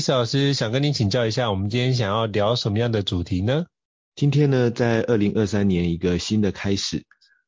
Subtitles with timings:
[0.00, 3.66] Hello，伊斯老师想跟您请教一下，我们今天想要聊什么样的主题呢？
[4.16, 7.04] 今天呢，在二零二三年一个新的开始，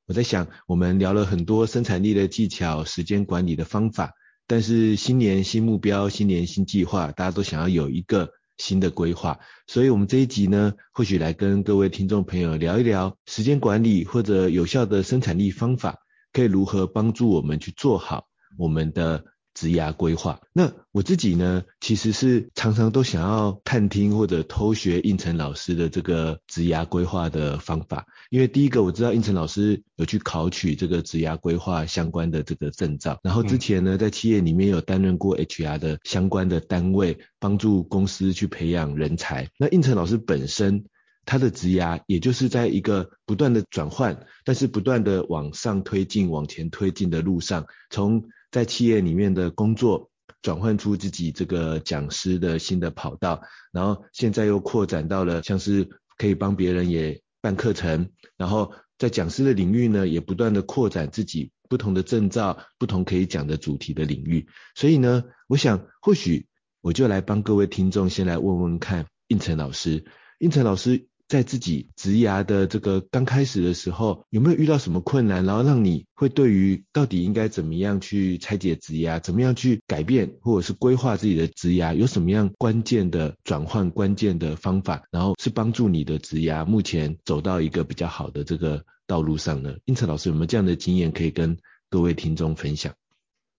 [0.06, 4.12] 我在想，我们聊了很多生产力的技巧、时间管理的方法，
[4.47, 8.28] 但是新年新目标、新年新计划，大家都想要有一个
[8.59, 16.00] 新的规划，所以我们这一集呢，或许来跟各位听众朋友聊一聊时间管理或者有效的生产力方法，
[16.34, 18.27] 可以如何帮助我们去做好
[18.58, 19.25] 我们的。
[19.55, 39.48] 职涯规划，那我自己呢，其实是常常都想要探听或者偷学应成老师的这个职涯规划的方法，因为第一个我知道应成老师有去考取这个职涯规划相关的这个证照，然后之前呢，在企业里面有担任过 HR 的相关的单位，帮助公司去培养人才。
[39.58, 40.84] 那应成老师本身
[41.25, 50.11] 他的职涯也就是在一个不断的转换，但是不断的往上推进、往前推进的路上，从在企业里面的工作，
[50.42, 64.47] 转换出自己这个讲师的新的跑道，然后现在又扩展到了像是可以帮别人也办课程，然后在讲师的领域呢，也不断的扩展自己不同的证照、不同可以讲的主题的领域。
[64.77, 66.47] 所以呢，我想或许
[66.83, 70.05] 我就来帮各位听众先来问问看，应成老师，
[70.39, 71.08] 应成老师。
[71.33, 89.74] 在自己职涯的这个刚开始的时候，有没有遇到什么困难，然后让你会对于到底应该怎么样去拆解职涯，怎么样去改变或者是规划自己的职涯，有什么样关键的转换关键的方法，然后是帮助你的职涯目前走到一个比较好的这个道路上呢？
[89.86, 91.57] 因此老师有没有这样的经验可以跟
[91.89, 92.92] 各位听众分享？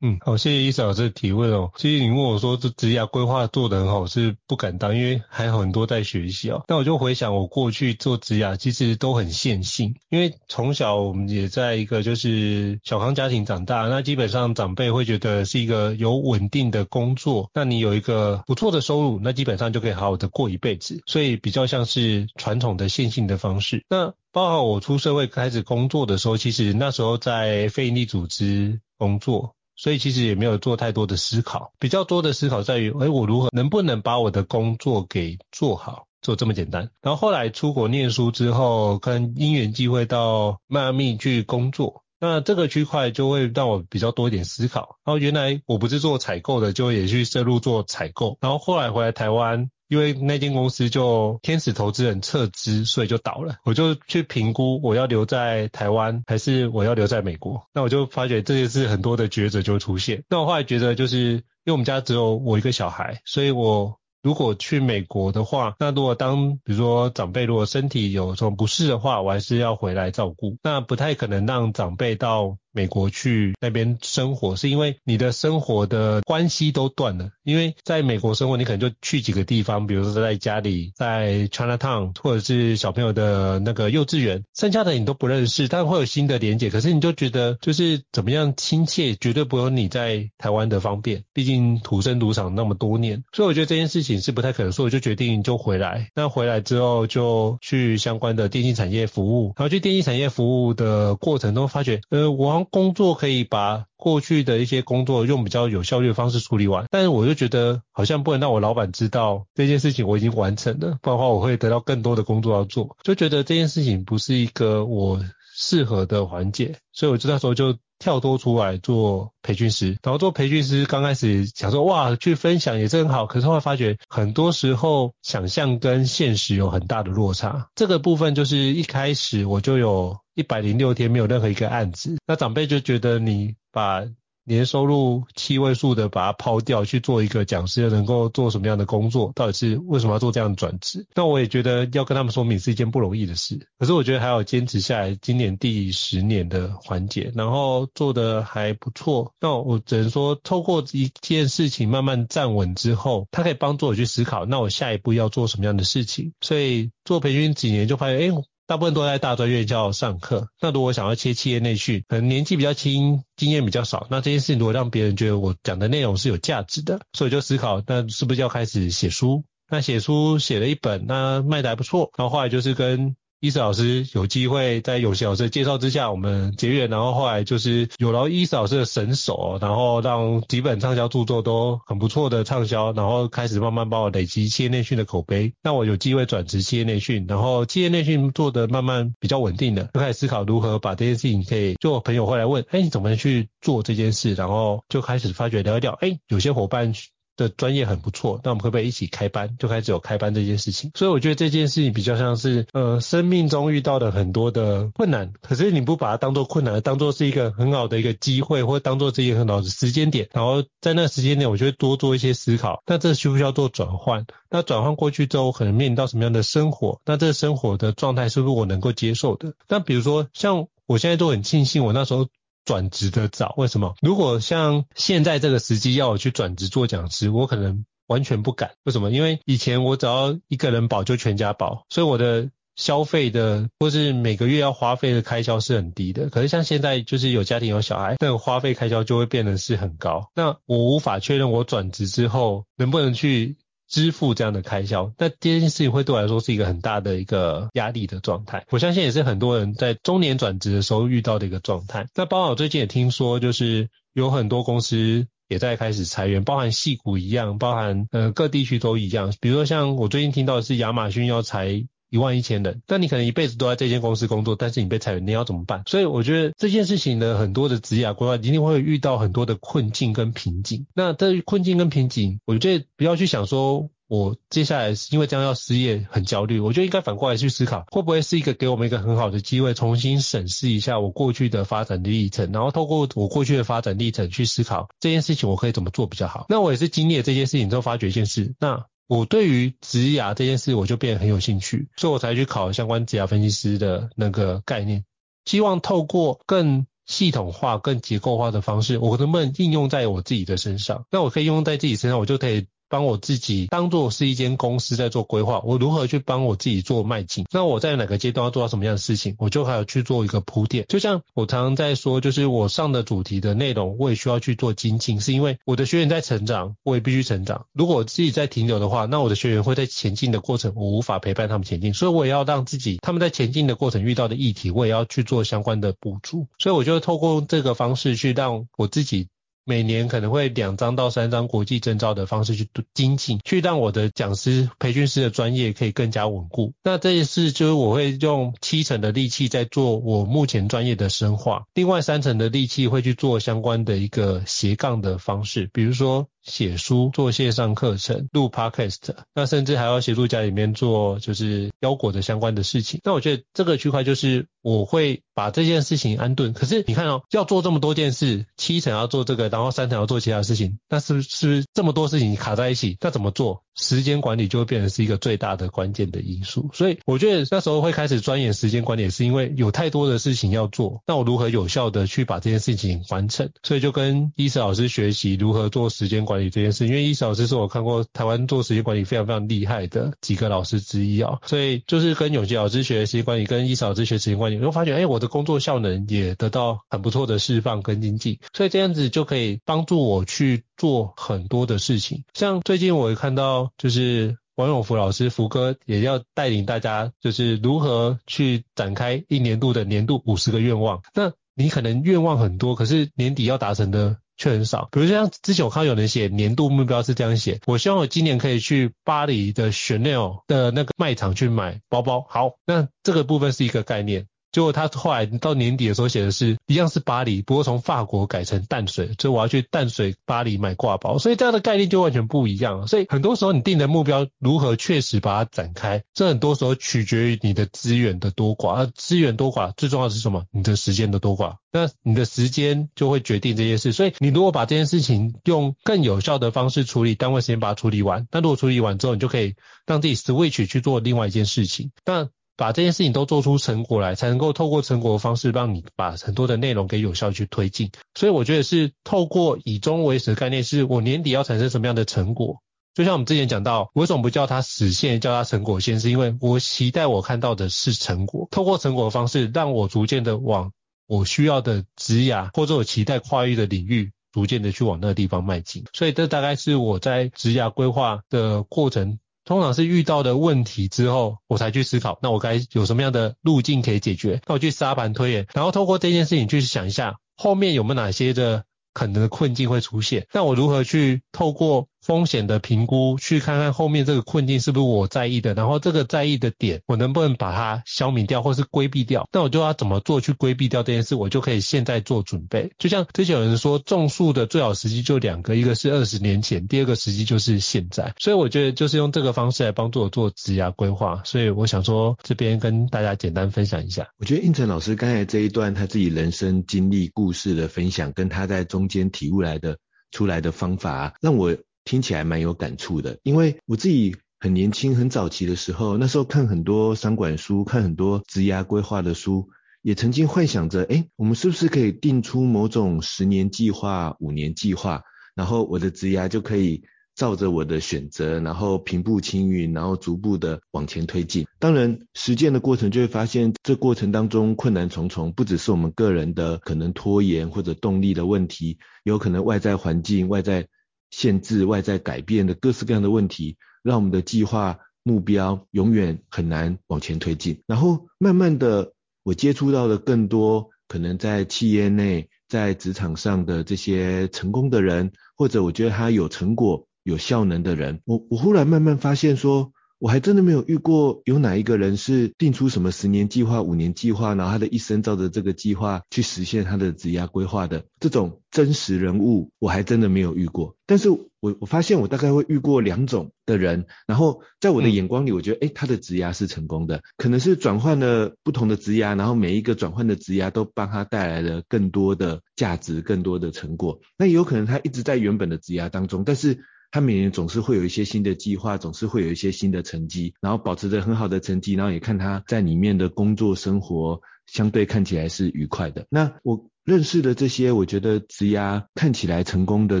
[0.00, 1.72] 嗯，好，谢谢伊斯老师的提问哦。
[1.76, 6.62] 其实你问我说这职业规划做得很好，是不敢当，因为还有很多在学习哦。
[6.68, 23.84] 但我就回想我过去做职业，其实都很线性，因为从小我们也在一个就是小康家庭长大，那基本上长辈会觉得是一个有稳定的工作，那你有一个不错的收入，那基本上就可以好好的过一辈子，所以比较像是传统的线性的方式。
[23.88, 29.56] 那包括我出社会开始工作的时候，其实那时候在非营利组织工作。
[29.78, 36.90] 所以其实也没有做太多的思考，比较多的思考在于，诶，我如何能不能把我的工作给做好，做这么简单。
[37.00, 44.98] 然后后来出国念书之后，跟因缘际会到迈阿密去工作，那这个区块就会让我比较多一点思考。
[45.04, 48.36] 然后原来我不是做采购的，就也去深入做采购。
[48.40, 49.70] 然后后来回来台湾。
[49.88, 53.56] 因为那间公司就天使投资人撤资，所以就倒了。
[53.64, 57.62] 我就去评估我要留在台湾还是我要留在美国。
[57.72, 60.24] 那我就发觉这些是很多的抉择就出现。
[60.28, 70.58] 那我后来觉得就是因为我们家只有我一个小孩，所以我如果去美国的话，那如果当比如说长辈如果身体有什么不适的话，我还是要回来照顾。
[70.62, 77.30] 那不太可能让长辈到美国去那边生活，是因为你的生活的关系都断了。
[77.42, 86.68] 因为在美国生活，你可能就去几个地方，比如说在家里，在 Chinatown，或者是小朋友的那个幼稚园，剩下的你都不认识，但会有新的连结。
[86.68, 91.24] 可是你就觉得就是怎么样亲切，绝对不如你在台湾的方便。
[91.32, 96.10] 毕竟土生土长那么多年，所以我觉得这件事情是不太可能，所以我就决定就回来。
[96.14, 102.57] 那回来之后就去相关的电信产业服务，然后去电信产业服务的过程中发觉，呃，我。
[102.64, 115.20] 工作可以把过去的一些工作用比较有效率的方式处理完，但是我就觉得好像不能让我老板知道这件事情我已经完成了，不然的话我会得到更多的工作要做，就觉得这件事情不是一个我
[115.56, 130.16] 适合的环节，所以我就那时候就跳脱出来做培训师，然后做培训师刚开始想说哇去分享也是很好，可是后来发觉很多时候想象跟现实有很大的落差，这个部分就是一开始我就有。
[130.38, 134.04] 一百零六天没有任何一个案子，那长辈就觉得你把
[134.44, 139.32] 年收入七位数的把它抛掉去做一个讲师，能够做什么样的工作？
[139.34, 141.08] 到底是为什么要做这样的转职？
[141.16, 143.66] 那我也觉得要跟他们说明是一件不容易的事。
[143.80, 149.34] 可是我觉得还要坚持下来，今年第十年的环节，然后做得还不错。
[149.40, 156.32] 那我只能说，透过一件事情慢慢站稳之后，它可以帮助我去思考，那我下一步要做什么样的事情？
[156.40, 158.42] 所以做培训几年就发现，哎。
[158.68, 160.48] 大部分都在大专院校上课。
[160.60, 169.42] 那如果想要切企业内训，可能年纪比较轻，经验比较少，那这件事情如果让别人觉得我讲的内容是有价值的，所以就思考，那是不是要开始写书？
[169.70, 172.10] 那写书写了一本，那卖的还不错。
[172.18, 185.52] 然后后来就是跟伊瑟老师有机会在永琪老师的介绍之下，我们结缘，然后后来就是有了伊瑟老师的神手，然后让几本畅销著作都很不错的畅销，然后开始慢慢帮我累积企业内训的口碑。
[185.62, 191.76] 那我有机会转职企业内训，然后企业内训做的慢慢比较稳定了，就开始思考如何把这件事情可以。
[191.76, 194.34] 就我朋友会来问，哎，你怎么去做这件事？
[194.34, 196.92] 然后就开始发觉聊一聊，哎，有些伙伴。
[197.38, 199.56] 的专业很不错，那我们会不会一起开班？
[199.58, 200.90] 就开始有开班这件事情。
[200.94, 212.82] 所以我觉得这件事情比较像是，呃，生命中遇到的很多的困难，可是你不把它当做困难，当做是一个很好的一个机会，或当做是一个很好的时间点，然后在那时间点，我就会多做一些思考。
[212.86, 214.26] 那这需不需要做转换？
[214.50, 217.00] 那转换过去之后，可能面临到什么样的生活？
[217.06, 219.54] 那这生活的状态是不是我能够接受的？
[219.68, 222.26] 那比如说，像我现在都很庆幸，我那时候。
[222.68, 223.94] 转职的早，为什么？
[224.02, 228.72] 如果像现在这个时机要我去转职做讲师，我可能完全不敢。
[228.84, 229.10] 为什么？
[229.10, 236.28] 因为以前我只要一个人保就全家保，所以我的消费的或是每个月要花费的开销是很低的。
[236.28, 240.28] 可是像现在就是有家庭有小孩，那个花费开销就会变得是很高。
[240.34, 243.56] 那我无法确认我转职之后能不能去。
[243.88, 248.66] 支付这样的开销，那这件事情会对我来说是一个很大的一个压力的状态。
[248.70, 252.06] 我相信也是很多人在中年转职的时候遇到的一个状态。
[252.14, 259.32] 那包括我最近也听说，就是有很多公司也在开始裁员，包含戏股一样，包含呃各地区都一样。
[259.40, 261.86] 比如说像我最近听到的是亚马逊要裁。
[262.10, 265.82] 一万一千人，但你可能一辈子都在这间公司工作，但是你被裁员，你要怎么办？
[265.86, 270.86] 所以我觉得这件事情的很多的职业规划一定会遇到很多的困境跟瓶颈。
[270.94, 286.46] 那这困境跟瓶颈，我觉得不要去想说，我接下来因为这样要失业很焦虑，我觉得应该反过来去思考，会不会是一个给我们一个很好的机会，重新审视一下我过去的发展历程，然后透过我过去的发展历程去思考这件事情我可以怎么做比较好。
[286.48, 288.86] 那我也是经历了这件事情之后发觉一件事，那。
[289.08, 295.04] 我对于职涯这件事，我就变得很有兴趣，所以我才去考相关职涯分析师的那个概念，
[295.44, 301.06] 希望透过更系统化、更结构化的方式，我能不能应用在我自己的身上？
[301.10, 302.68] 那我可以用在自己身上，我就可以。
[302.88, 307.44] 帮我自己当做是一间公司在做规划，我如何去帮我自己做迈进？
[307.52, 309.34] 那我在哪个阶段要做到什么样的事情？
[309.38, 310.84] 我就还要去做一个铺垫。
[310.88, 317.66] 就像我常常在说，就是我上的主题的内容，我也需要去做精进，是因为我的学员在成长，我也必须成长。
[317.72, 326.46] 如果我自己在停留的话，那我的学员会在前进的过程，我无法陪伴他们前进，所以我也要让自己他们在前进的过程遇到的议题，我也要去做相关的补助。
[326.58, 329.28] 所以我就透过这个方式去让我自己。
[329.68, 336.72] 每年可能会两张到三张国际证照的方式去精进，去让我的讲师、培训师的专业可以更加稳固。
[336.82, 346.26] 那这一次就是我会用七成的力气在做我目前专业的深化，另外三成的力气会去做相关的一个斜杠的方式，比如说。
[346.48, 353.00] 写书、做线上课程、录 Podcast，那甚至还要协助家里面做就是腰果的相关的事情。
[353.04, 356.52] 那我觉得这个区块就是我会把这件事情安顿。
[356.52, 362.96] 可是你看哦，要做这么多件事，七成要做这个，然后三成要做其他事情，那是不是，是不是这么多事情卡在一起？
[363.00, 363.62] 那怎么做？
[363.76, 366.68] 时间管理就会变成是一个最大的关键的因素。
[366.72, 371.00] 所以我觉得那时候会开始钻研时间管理，是因为有太多的事情要做。
[371.06, 373.50] 那我如何有效的去把这件事情完成？
[373.62, 376.37] 所以就跟伊思老师学习如何做时间管理。
[376.44, 392.24] 这件事，因为伊瑟老师是我看过台湾做时间管理非常非常厉害的几个老师之一啊，所以就是跟永琪老师学时间管理，跟伊瑟老师学时间管理，我发觉哎，我的工作效能也得到很不错的释放跟经济，所以这样子就可以帮助我去做很多的事情。
[392.34, 401.02] 像最近我也看到，就是王永福老师福哥也要带领大家，就是如何去展开一年度的年度五十个愿望。
[401.14, 404.16] 那你可能愿望很多，可是年底要达成的。
[404.38, 412.24] 却很少，比如像之前我看到有人写年度目标是这样写，我希望我今年可以去巴黎的 Chanel 的那个卖场去买包包。
[412.28, 414.28] 好，那这个部分是一个概念。
[414.50, 422.86] 结果他后来到年底的时候写的是一样是巴黎，不过从法国改成淡水，所以我要去淡水巴黎买挂包，所以这样的概念就完全不一样了。
[422.86, 428.74] 所以很多时候你定的目标如何确实把它展开，这很多时候取决于你的资源的多寡。
[428.74, 430.44] 而资源多寡最重要的是什么？
[430.50, 431.56] 你的时间的多寡。
[431.70, 433.92] 那你的时间就会决定这件事。
[433.92, 439.54] 所以你如果把这件事情用更有效的方式处理，单位时间把它处理完，那如果处理完之后，你就可以
[439.86, 441.92] 让自己 switch 去做另外一件事情。
[442.06, 447.92] 那把这件事情都做出成果来，才能够透过成果的方式，让你把很多的内容给有效去推进。
[448.16, 452.60] 所以我觉得是透过以终为始的概念，是我年底要产生什么样的成果，
[452.94, 456.00] 就像我们之前讲到，为什么不叫它实现，叫它成果线？
[456.00, 460.72] 是因为我期待我看到的是成果，透过成果的方式，让我逐渐的往
[461.06, 465.84] 我需要的职涯或者我期待跨越的领域，逐渐的去往那个地方迈进。
[465.92, 474.42] 所以这大概是我在职涯规划的过程，通常是遇到的问题之后，我才去思考，那我该有什么样的路径可以解决？
[474.46, 480.26] 那我去沙盘推演，然后透过这件事情去想一下，后面有没有哪些的可能的困境会出现？
[480.34, 489.28] 那我如何去透过风险的评估，去看看后面这个困境是不是我在意的，然后这个在意的点，我能不能把它消弭掉，或是规避掉？
[489.30, 491.14] 那我就要怎么做去规避掉这件事？
[491.14, 492.72] 我就可以现在做准备。
[492.78, 498.14] 就像之前有人说，种树的最好时机就两个，一个是二十年前，第二个时机就是现在。
[498.18, 501.20] 所以我觉得就是用这个方式来帮助我做职业规划。
[501.26, 504.08] 所以我想说，这边跟大家简单分享一下。
[504.16, 509.76] 我觉得应成老师刚才这一段他自己人生经历故事的分享，跟他在中间体悟来的
[510.10, 511.54] 出来的方法，让我。
[511.88, 519.48] 听起来蛮有感触的，因为我自己很年轻、很早期的时候，那时候看很多商管书，看很多职涯规划的书，
[519.80, 525.02] 也曾经幻想着，诶，我们是不是可以定出某种十年计划、五年计划，
[525.34, 526.82] 然后我的职涯就可以
[527.14, 531.46] 照着我的选择，然后平步青云，然后逐步的往前推进。
[531.58, 540.68] 当然，实践的过程就会发现，这过程当中困难重重，不只是我们个人的可能拖延或者动力的问题，有可能外在环境、外在。
[541.10, 547.62] 限制外在改变的各式各样的问题，让我们的计划目标永远很难往前推进。
[547.66, 558.00] 然后慢慢的，我接触到了更多可能在企业内、在职场上的这些成功的人，或者我觉得他有成果、有效能的人。
[558.04, 570.76] 我我忽然慢慢发现说，我还真的没有遇过有哪一个人是定出什么十年计划、五年计划，然后他的一生照着这个计划去实现他的职业规划的这种真实人物，我还真的没有遇过。
[570.86, 584.00] 但是我我发现我大概会遇过两种的人，然后在我的眼光里，我觉得，诶，他的职涯是成功的，可能是转换了不同的职涯，然后每一个转换的职涯都帮他带来了更多的价值、更多的成果。
[584.16, 586.60] 那也有可能他一直在原本的职涯当中，但是。
[586.90, 596.06] 他每年总是会有一些新的计划，总是会有一些新的成绩，然后保持着很好的成绩，然后也看他在里面的工作生活相对看起来是愉快的。
[596.08, 600.00] 那我认识的这些，我觉得职涯看起来成功的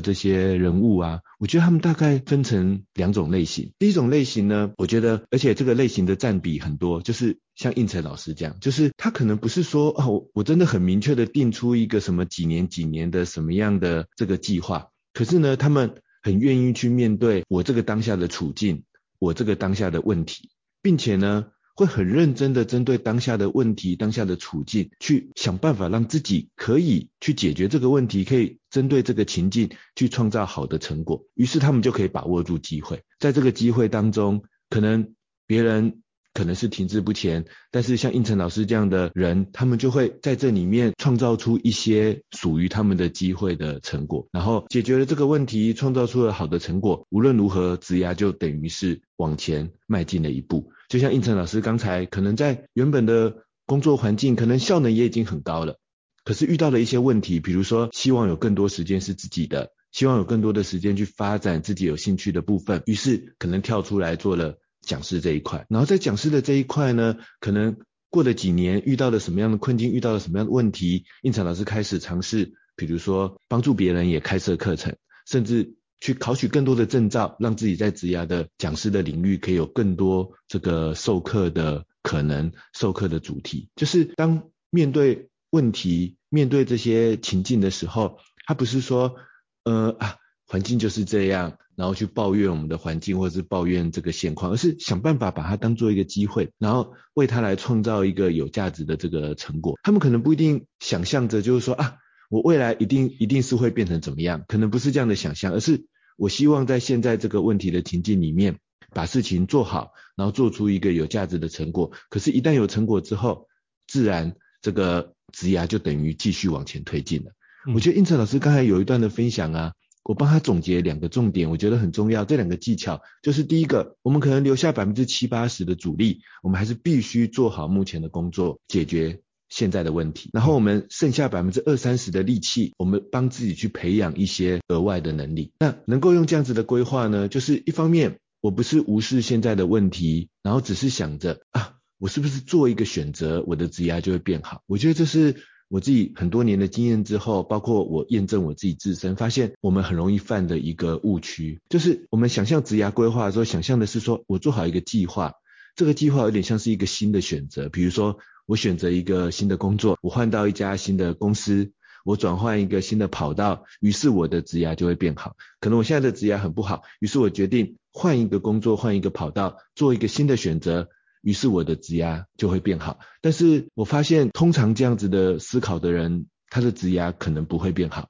[0.00, 3.72] 这些人物啊，我觉得他们大概分成两种类型。
[3.78, 15.96] 第一种类型呢，我觉得而且这个类型的占比很多，就是像胤丞老师这样，就是他可能不是说啊，我我真的很明确的定出一个什么几年几年的什么样的这个计划，可是呢，他们。
[16.28, 18.84] 很愿意去面对我这个当下的处境，
[19.18, 20.50] 我这个当下的问题，
[20.82, 31.24] 并且呢，会很认真的针对当下的问题、当下的处境，去想办法让自己可以去解决这个问题，可以针对这个情境去创造好的成果。
[31.32, 35.14] 于是他们就可以把握住机会，在这个机会当中，可能
[35.46, 36.02] 别人。
[36.38, 47.04] 可能是停滞不前，但是像应成老师这样的人，他们就会在这里面创造出一些属于他们的机会的成果，然后解决了这个问题，创造出了好的成果。
[47.10, 50.70] 无论如何，职涯就等于是往前迈进了一步。
[50.88, 55.78] 就像应成老师刚才，可能在原本的工作环境，可能效能也已经很高了，
[56.22, 64.56] 可是遇到了一些问题，比如说希望有更多时间是自己的，希望有更多的时间去发展自己有兴趣的部分，于是可能跳出来做了。
[64.80, 67.76] 讲师这一块，然后在讲师的这一块呢，可能
[68.10, 89.16] 过了几年，遇到了什么样的困境，遇到了什么样的问题，胤丞老师开始尝试，比如说帮助别人也开设课程，甚至去考取更多的证照，让自己在职涯的讲师的领域可以有更多这个授课的可能，授课的主题，就是当面对问题、面对这些情境的时候，他不是说，
[89.64, 90.16] 呃啊。
[90.50, 99.78] 环境就是这样，然后去抱怨我们的环境，或者是抱怨这个现况，而是想办法把它当做一个机会，然后为它来创造一个有价值的这个成果。
[99.84, 101.98] 他们可能不一定想象着，就是说啊，
[102.30, 108.58] 我未来一定一定是会变成怎么样，可能不是这样的想象，而是我希望在现在这个问题的情境里面，
[108.92, 111.92] 把事情做好，然后做出一个有价值的成果。
[112.10, 113.46] 可是，一旦有成果之后，
[113.86, 117.30] 自然这个职涯就等于继续往前推进了。
[117.68, 119.74] 嗯、我觉得胤丞老师刚才有一段的分享啊。
[120.08, 122.24] 我帮他总结两个重点，我觉得很重要。
[122.24, 130.30] 这两个技巧就是第一个，我们可能留下百分之七八十的主力，我们还是必须做好目前的工作，解决现在的问题。
[130.32, 135.52] 然后我们剩下百分之二三十的力气，我们帮自己去培养一些额外的能力。
[135.60, 144.62] 那能够用这样子的规划呢，就是一方面我不是无视现在的问题，然后只是想着啊，我是不是做一个选择，我的职业就会变好？
[144.66, 145.36] 我觉得这是
[145.68, 155.34] 我自己很多年的经验之后，包括我验证我自己自身，发现我们很容易犯的一个误区，就是我们想象职涯规划的时候，想象的是说我做好一个计划，
[155.76, 161.70] 这个计划有点像是一个新的选择，比如说我选择一个新的工作，我换到一家新的公司，
[162.02, 165.36] 我转换一个新的跑道，于是我的职涯就会变好。
[165.60, 170.88] 可能我现在的职涯很不好，于是我决定换一个工作，换一个跑道，做一个新的选择。
[171.22, 178.08] 于是我的职涯就会变好，但是我发现通常这样子的思考的人，他的职涯可能不会变好。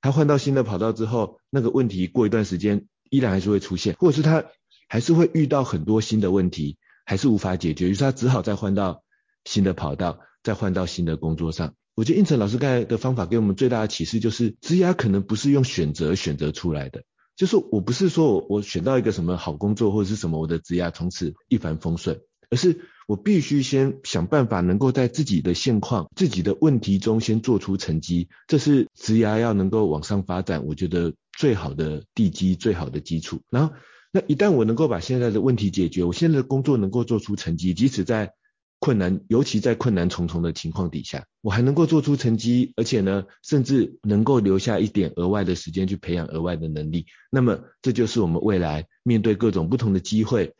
[0.00, 4.44] 他换到新的跑道之后，那个问题过一段时间依然还是会出现，或者是他
[4.88, 9.02] 还是会遇到很多新的问题，还是无法解决，于是他只好再换到
[9.44, 11.74] 新的跑道，再换到新的工作上。
[11.94, 17.04] 我觉得应成老师刚才的方法给我们最大的启示就是，职涯可能不是用选择选择出来的，
[17.36, 22.20] 就是我不是说我我选到一个什么好工作或者是什么，我的职涯从此一帆风顺。
[22.52, 33.40] 而是我必须先想办法能够在自己的现况、自己的问题中先做出成绩，这是职涯要能够往上发展，我觉得最好的地基、最好的基础。
[33.48, 33.74] 然后，
[34.12, 38.34] 那一旦我能够把现在的问题解决，我现在的工作能够做出成绩，即使在
[38.78, 47.06] 困难，尤其在困难重重的情况底下，我还能够做出成绩，而且呢，甚至能够留下一点额外的时间去培养额外的能力。
[47.30, 50.52] 那么，这就是我们未来面对各种不同的机会。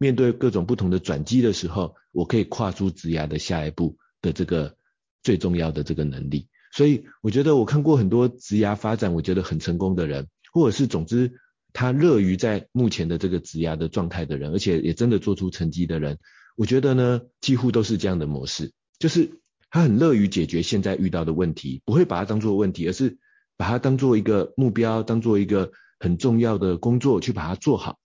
[0.00, 4.74] 面对各种不同的转机的时候，我可以跨出职涯的下一步的这个
[5.22, 6.48] 最重要的这个能力。
[6.72, 11.38] 所以我觉得我看过很多职涯发展，我觉得很成功的人，或者是总之
[11.74, 16.18] 他乐于在目前的这个职涯的状态的人，而且也真的做出成绩的人，
[16.56, 23.18] 我觉得呢，几乎都是这样的模式，就是他很乐于解决现在遇到的问题，不会把它当做问题，而是
[23.58, 27.98] 把它当做一个目标，当做一个很重要的工作去把它做好。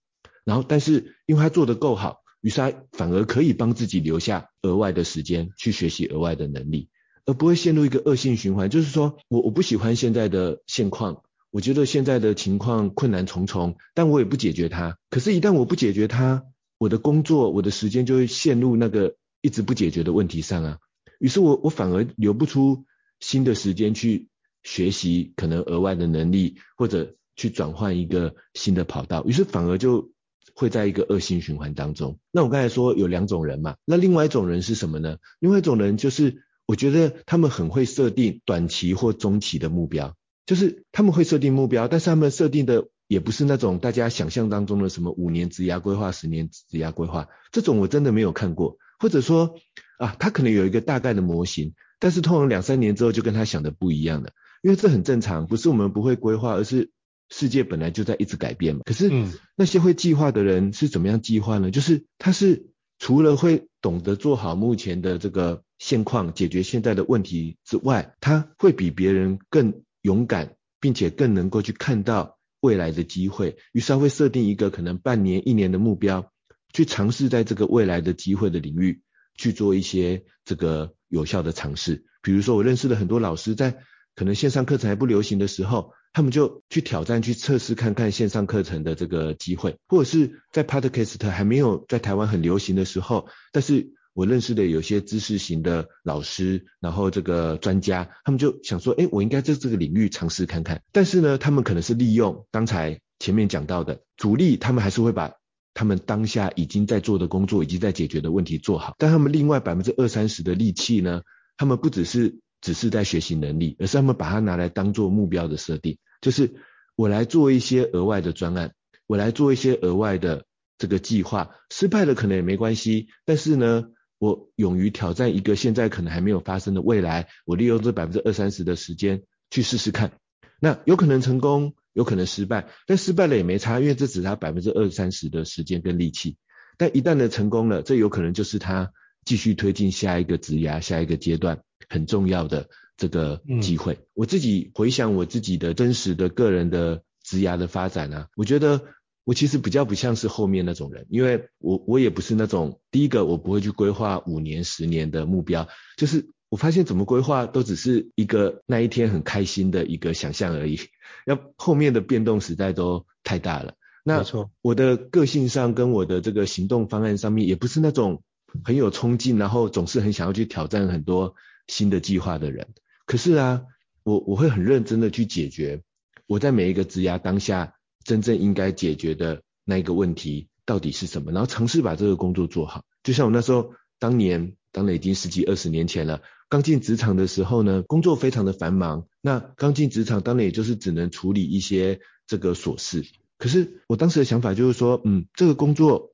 [0.46, 6.88] 然后，但是因为他做得够好，于是他反而可以帮自己留下额外的时间去学习额外的能力，
[7.24, 8.70] 而不会陷入一个恶性循环。
[8.70, 14.96] 就是说我我不喜欢现在的现况，我觉得现在的情况困难重重，但我也不解决它。
[15.10, 16.44] 可是，一旦我不解决它，
[16.78, 20.78] 我的工作、我的时间就会陷入那个一直不解决的问题上啊。
[21.18, 22.84] 于是我我反而留不出
[23.18, 24.28] 新的时间去
[24.62, 30.12] 学习可能额外的能力，或者去转换一个新的跑道，于是反而就。
[30.54, 32.18] 会在一个恶性循环当中。
[32.30, 35.18] 那我刚才说有两种人嘛，那另外一种人是什么呢？
[35.40, 48.78] 另外一种人就是我觉得他们很会设定短期或中期的目标，就是他们会设定目标，但是他们设定的也不是那种大家想象当中的什么五年职涯规划、十年职涯规划，这种我真的没有看过。
[48.98, 49.56] 或者说
[49.98, 54.30] 啊，他可能有一个大概的模型，但是通常两三年之后就跟他想的不一样了，
[54.62, 56.90] 因为这很正常，不是我们不会规划，而是。
[57.28, 59.10] 世界本来就在一直改变嘛，可是
[59.56, 61.70] 那些会计划的人是怎么样计划呢？
[61.70, 73.56] 就是他是除了会懂得做好目前的这个现况，解决现在的问题之外，他会比别人更勇敢，并且更能够去看到未来的机会。
[73.72, 76.32] 于是他会设定一个可能半年、一年的目标，
[76.72, 79.02] 去尝试在这个未来的机会的领域
[79.36, 82.04] 去做一些这个有效的尝试。
[82.22, 83.78] 比如说，我认识了很多老师，在
[84.14, 85.92] 可能线上课程还不流行的时候。
[86.16, 100.82] 他们就去挑战、去测试看看线上课程的这个机会，或者是在 Podcast 还没有在台湾很流行的时候，但是我认识的有些知识型的老师，然后这个专家，他们就想说，哎，我应该在这个领域尝试看看。
[100.90, 105.34] 但是呢，他们可能是利用刚才前面讲到的主力，他们还是会把
[105.74, 111.20] 他们当下已经在做的工作、已经在解决的问题做好，但他们另外百分之二三十的力气呢，
[111.58, 115.98] 他们不只是只是在学习能力，而是他们把它拿来当做目标的设定。
[116.26, 116.56] 就是
[116.96, 118.72] 我来做一些额外的专案，
[119.06, 120.44] 我来做一些额外的
[120.76, 130.18] 这个计划，失败了可能也没关系，但是呢，我勇于挑战一个现在可能还没有发生的未来，我利用这百分之二三十的时间去试试看，
[130.60, 136.38] 那有可能成功，有可能失败，但失败了也没差，因为这只是他百分之二三十的时间跟力气，
[136.76, 138.90] 但一旦的成功了，这有可能就是他
[139.24, 142.68] 继续推进下一个职涯、下一个阶段很重要的。
[142.96, 148.82] 这个机会，嗯，我自己回想我自己的真实的个人的职涯的发展啊，我觉得
[149.24, 160.78] 我其实比较不像是后面那种人，因为我我也不是那种第一个我不会去规划五年十年的目标，就是我发现怎么规划都只是一个那一天很开心的一个想象而已，
[161.26, 163.74] 要后面的变动实在都太大了。
[164.04, 164.24] 那
[164.62, 168.22] 我的个性上跟我的这个行动方案上面也不是那种
[168.62, 171.34] 很有冲劲，然后总是很想要去挑战很多
[171.66, 172.68] 新的计划的人。
[173.06, 173.62] 可是啊，
[174.02, 175.82] 我我会很认真的去解决
[176.26, 182.84] 我在每一个职涯当下真正应该解决的那一个问题到底是什么，然后尝试把这个工作做好。
[183.02, 186.20] 就像我那时候当年当然已经十几二十年前了。
[186.48, 189.08] 刚进职场的时候呢，工作非常的繁忙。
[189.20, 193.04] 那刚进职场，当然也就是只能处理一些这个琐事。
[193.36, 196.12] 可是我当时的想法就是说，嗯，这个工作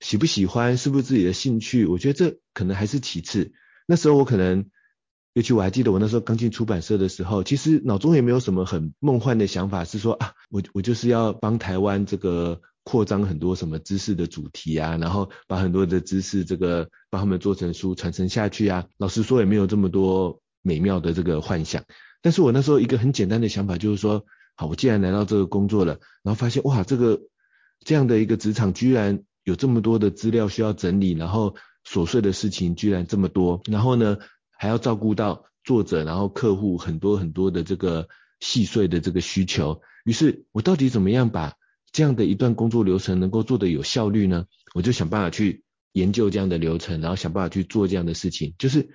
[0.00, 1.86] 喜不喜欢，是不是自己的兴趣？
[1.86, 3.52] 我觉得这可能还是其次。
[3.86, 4.68] 那时候我可能，
[5.38, 12.60] 尤其我还记得我那时候刚进出版社的时候，其实脑中也没有什么很梦幻的想法，是说啊，我我就是要帮台湾这个。
[12.84, 18.86] 扩张很多什么知识的主题啊，然后把很多的知识这个帮他们做成书传承下去啊。
[18.96, 21.84] 老实说也没有这么多美妙的这个幻想，
[22.22, 24.24] 但是我那时候一个很简单的想法就是说，
[24.56, 27.20] 好，我既然来到这个工作了，然后发现哇，这个
[27.84, 34.16] 这样的一个职场居然有这么多的资料需要整理，然后琐碎的事情居然这么多，然后呢
[34.58, 38.08] 还要照顾到作者，然后客户很多很多的这个
[38.40, 41.54] 细碎的这个需求，于是我到底怎么样把
[41.92, 44.44] 这样的一段工作流程能够做得有效率呢？
[44.74, 48.90] 我就想办法去研究这样的流程，然后想办法去做这样的事情，就是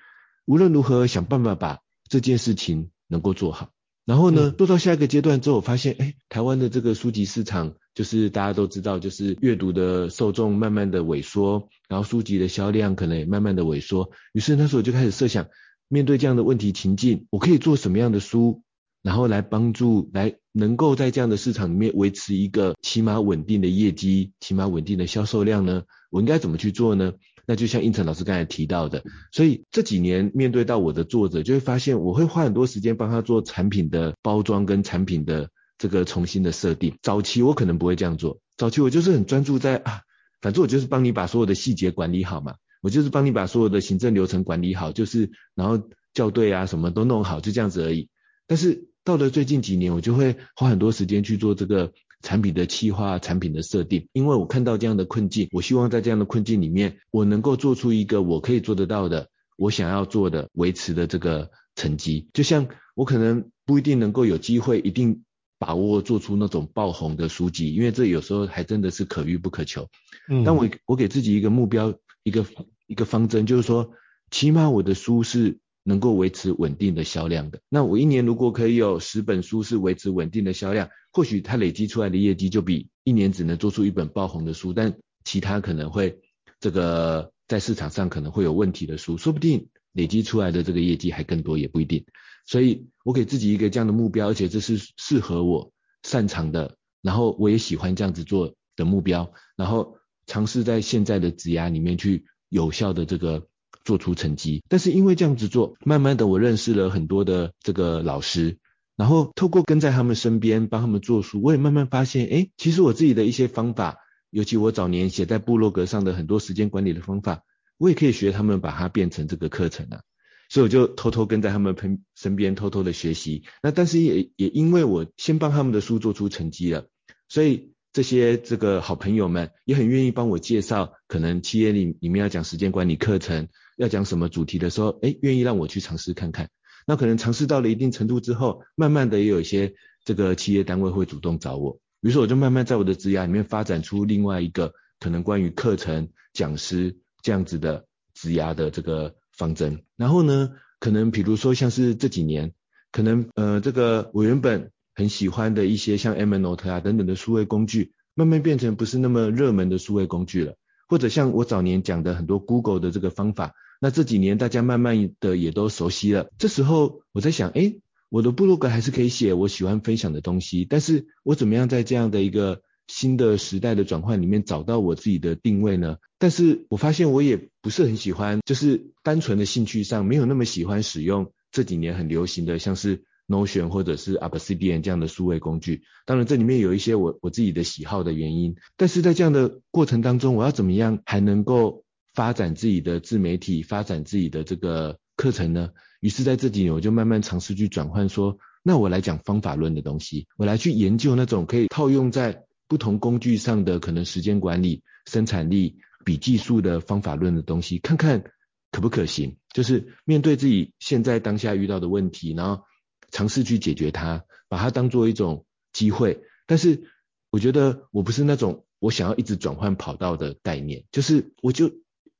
[0.46, 3.73] 无论如何想办法把这件事情能够做好。
[4.06, 14.12] 然后呢，做到下一个阶段之后，我发现，哎，台湾的这个书籍市场，就是大家都知道，就是阅读的受众慢慢的萎缩，然后书籍的销量可能也慢慢的萎缩。
[14.34, 15.48] 于是那时候我就开始设想，
[15.88, 18.62] 面对这样的问题情境，我可以做什么样的书？
[19.04, 25.84] 然后来帮助，来能够在这样的市场里面维持一个起码稳定的业绩，起码稳定的销售量呢？
[26.10, 27.12] 我应该怎么去做呢？
[27.46, 36.96] 那就像胤丞老师刚才提到的，所以这几年面对到我的作者，就会发现我会花很多时间帮他做产品的包装跟产品的这个重新的设定。
[37.02, 40.02] 早期我可能不会这样做，早期我就是很专注在啊，
[40.42, 48.08] 反正我就是帮你把所有的细节管理好嘛，我就是帮你把所有的行政流程管理好，就是然后校对啊什么都弄好，就这样子而已。
[48.48, 51.92] 但是到了最近几年，我就会花很多时间去做这个
[52.24, 62.30] 产品的企划、产品的设定，因为我看到这样的困境，我希望在这样的困境里面，我能够做出一个我可以做得到的、我想要做的、维持的这个成绩。
[62.34, 65.24] 就像我可能不一定能够有机会，一定
[65.60, 69.88] 把握做出那种爆红的书籍，因为这有时候还真的是可遇不可求。
[70.30, 72.46] 嗯，但我我给自己一个目标，一个
[72.88, 73.92] 一个方针，就是说，
[74.32, 75.60] 起码我的书是。
[75.86, 86.22] 能够维持稳定的销量的，那我一年如果可以有十本书是维持稳定的销量，或许它累积出来的业绩就比一年只能做出一本爆红的书，但其他可能会
[86.62, 92.06] 这个在市场上可能会有问题的书，说不定累积出来的这个业绩还更多也不一定。
[92.46, 103.48] 所以我给自己一个这样的目标，而且这是适合我擅长的，然后我也喜欢这样子做的目标，然后尝试在现在的职涯里面去有效的这个。
[103.84, 108.58] 做出成绩，但是因为这样子做，慢慢的我认识了很多的这个老师，
[108.96, 113.98] 然后透过跟在他们身边帮他们做书，我也慢慢发现，哎，其实我自己的一些方法，
[114.30, 117.44] 尤其我早年写在部落格上的很多时间管理的方法，
[117.78, 120.02] 我也可以学他们把它变成这个课程啊，
[120.50, 121.76] 所以我就偷偷跟在他们
[122.16, 126.88] 身边偷偷的学习，那但是也也因为我先帮他们的书做出成绩了，
[127.28, 127.73] 所以。
[127.94, 136.50] 这些这个好朋友们也很愿意帮我介绍，可能企业里里面要讲时间管理课程，要讲什么主题的时候，哎，愿意让我去尝试看看。
[136.88, 149.84] 那可能尝试到了一定程度之后，慢慢的也有一些这个企业单位会主动找我，于是我就慢慢在我的职涯里面发展出另外一个可能关于课程讲师这样子的职涯的这个方针。
[149.98, 152.54] 然后呢，可能比如说像是这几年，
[152.92, 154.72] 可能呃这个我原本。
[154.96, 160.56] 很喜欢的一些像 Evernote 啊等等的数位工具，慢慢变成不是那么热门的数位工具了。
[160.88, 166.30] 或者像我早年讲的很多 Google 的这个方法，那这几年大家慢慢的也都熟悉了。
[166.38, 167.80] 这时候我在想，诶，
[168.10, 175.98] 我的部落格还是可以写我喜欢分享的东西，但是我怎么样在这样的一个新的时代的转换里面找到我自己的定位呢？
[176.20, 183.04] 但是我发现我也不是很喜欢，就是单纯的兴趣上没有那么喜欢使用这几年很流行的像是。
[183.28, 195.70] Notion 或者是 Obsidian 这样的数位工具，当然这里面有一些我我自己的喜好的原因，但是在这样的过程当中，我要怎么样还能够发展自己的自媒体，发展自己的这个课程呢？
[196.02, 208.26] 于是在这几年我就慢慢尝试去转换说，那我来讲方法论的东西，我来去研究那种可以套用在不同工具上的可能时间管理、生产力、笔记术的方法论的东西，看看
[208.70, 212.64] 可不可行，就是面对自己现在当下遇到的问题，然后。
[213.14, 216.24] 尝试去解决它，把它当做一种机会。
[216.48, 216.90] 但是
[217.30, 221.72] 我觉得我不是那种我想要一直转换跑道的概念，就是我就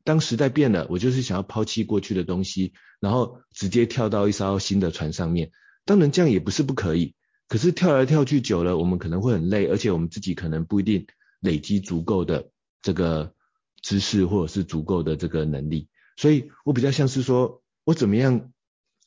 [0.04, 5.52] 当时代变了，我就是想要抛弃过去的东西，然后直接跳到一艘新的船上面。
[5.84, 7.16] 当然这样也不是不可以，
[7.50, 11.08] 可是跳来跳去久了，我们可能会很累，而且我们自己可能不一定
[11.42, 12.52] 累积足够的
[12.82, 13.34] 这个
[13.82, 15.90] 知识或者是足够的这个能力。
[16.16, 18.53] 所以我比较像是说，我怎么样